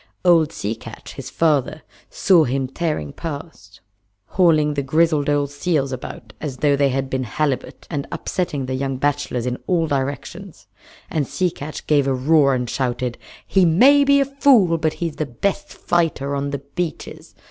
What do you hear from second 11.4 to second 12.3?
Catch gave a